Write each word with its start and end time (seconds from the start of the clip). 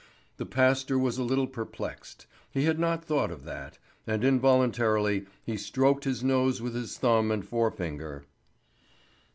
The 0.37 0.47
pastor 0.47 0.97
was 0.97 1.19
a 1.19 1.23
little 1.23 1.45
perplexed. 1.45 2.25
He 2.49 2.63
had 2.63 2.79
not 2.79 3.05
thought 3.05 3.29
of 3.29 3.43
that, 3.45 3.77
and 4.07 4.23
involuntarily 4.23 5.27
he 5.43 5.57
stroked 5.57 6.05
his 6.05 6.23
nose 6.23 6.59
with 6.59 6.73
his 6.73 6.97
thumb 6.97 7.29
and 7.29 7.45
forefinger. 7.47 8.25